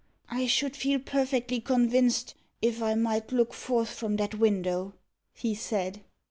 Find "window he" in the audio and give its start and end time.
4.39-5.53